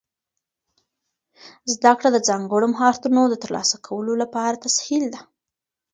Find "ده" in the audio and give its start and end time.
5.13-5.21